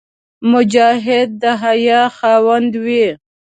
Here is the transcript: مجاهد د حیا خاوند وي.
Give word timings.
مجاهد 0.51 1.29
د 1.41 1.43
حیا 1.61 2.01
خاوند 2.17 2.71
وي. 2.85 3.07